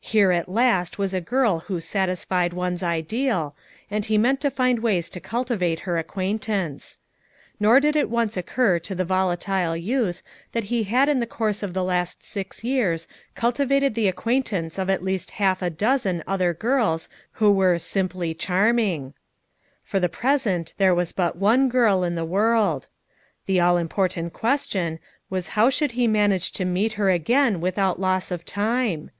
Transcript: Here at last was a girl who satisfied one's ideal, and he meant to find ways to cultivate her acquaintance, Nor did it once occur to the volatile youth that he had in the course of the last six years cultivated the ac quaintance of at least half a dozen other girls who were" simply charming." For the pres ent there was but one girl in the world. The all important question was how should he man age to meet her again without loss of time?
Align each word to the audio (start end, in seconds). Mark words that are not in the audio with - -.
Here 0.00 0.32
at 0.32 0.48
last 0.48 0.98
was 0.98 1.14
a 1.14 1.20
girl 1.20 1.60
who 1.68 1.78
satisfied 1.78 2.52
one's 2.52 2.82
ideal, 2.82 3.54
and 3.88 4.04
he 4.04 4.18
meant 4.18 4.40
to 4.40 4.50
find 4.50 4.80
ways 4.80 5.08
to 5.10 5.20
cultivate 5.20 5.78
her 5.86 5.98
acquaintance, 5.98 6.98
Nor 7.60 7.78
did 7.78 7.94
it 7.94 8.10
once 8.10 8.36
occur 8.36 8.80
to 8.80 8.94
the 8.96 9.04
volatile 9.04 9.76
youth 9.76 10.20
that 10.50 10.64
he 10.64 10.82
had 10.82 11.08
in 11.08 11.20
the 11.20 11.28
course 11.28 11.62
of 11.62 11.74
the 11.74 11.84
last 11.84 12.24
six 12.24 12.64
years 12.64 13.06
cultivated 13.36 13.94
the 13.94 14.08
ac 14.08 14.16
quaintance 14.16 14.80
of 14.80 14.90
at 14.90 15.04
least 15.04 15.30
half 15.38 15.62
a 15.62 15.70
dozen 15.70 16.24
other 16.26 16.52
girls 16.52 17.08
who 17.34 17.52
were" 17.52 17.78
simply 17.94 18.34
charming." 18.34 19.14
For 19.84 20.00
the 20.00 20.08
pres 20.08 20.44
ent 20.44 20.74
there 20.78 20.92
was 20.92 21.12
but 21.12 21.36
one 21.36 21.68
girl 21.68 22.02
in 22.02 22.16
the 22.16 22.24
world. 22.24 22.88
The 23.46 23.60
all 23.60 23.76
important 23.76 24.32
question 24.32 24.98
was 25.30 25.50
how 25.50 25.70
should 25.70 25.92
he 25.92 26.08
man 26.08 26.32
age 26.32 26.50
to 26.54 26.64
meet 26.64 26.94
her 26.94 27.12
again 27.12 27.60
without 27.60 28.00
loss 28.00 28.32
of 28.32 28.44
time? 28.44 29.12